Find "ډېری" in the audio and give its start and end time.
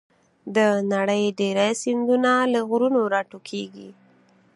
1.39-1.69